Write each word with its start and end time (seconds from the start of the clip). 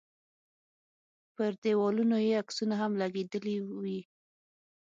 پر 1.35 1.51
دیوالونو 1.63 2.17
یې 2.27 2.33
عکسونه 2.41 2.75
هم 2.81 2.91
لګېدلي 3.01 3.55
وي. 3.81 3.99